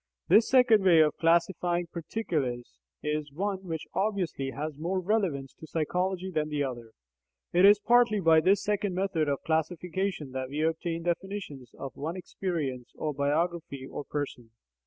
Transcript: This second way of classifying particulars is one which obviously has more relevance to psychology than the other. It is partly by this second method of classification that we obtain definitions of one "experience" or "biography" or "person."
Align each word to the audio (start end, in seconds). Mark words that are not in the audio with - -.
This 0.29 0.49
second 0.49 0.83
way 0.83 0.99
of 1.01 1.15
classifying 1.17 1.85
particulars 1.85 2.79
is 3.03 3.31
one 3.31 3.59
which 3.67 3.85
obviously 3.93 4.49
has 4.49 4.79
more 4.79 4.99
relevance 4.99 5.53
to 5.53 5.67
psychology 5.67 6.31
than 6.31 6.49
the 6.49 6.63
other. 6.63 6.93
It 7.53 7.65
is 7.65 7.77
partly 7.77 8.19
by 8.19 8.41
this 8.41 8.63
second 8.63 8.95
method 8.95 9.29
of 9.29 9.43
classification 9.43 10.31
that 10.31 10.49
we 10.49 10.63
obtain 10.63 11.03
definitions 11.03 11.75
of 11.77 11.95
one 11.95 12.17
"experience" 12.17 12.93
or 12.95 13.13
"biography" 13.13 13.85
or 13.85 14.03
"person." 14.03 14.49